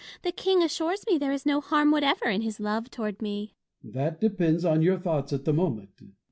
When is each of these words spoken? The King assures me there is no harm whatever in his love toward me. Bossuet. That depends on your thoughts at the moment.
The 0.23 0.31
King 0.31 0.63
assures 0.63 1.05
me 1.05 1.19
there 1.19 1.31
is 1.31 1.45
no 1.45 1.61
harm 1.61 1.91
whatever 1.91 2.25
in 2.25 2.41
his 2.41 2.59
love 2.59 2.89
toward 2.89 3.21
me. 3.21 3.53
Bossuet. 3.83 3.93
That 3.93 4.19
depends 4.19 4.65
on 4.65 4.81
your 4.81 4.97
thoughts 4.97 5.31
at 5.31 5.45
the 5.45 5.53
moment. 5.53 5.91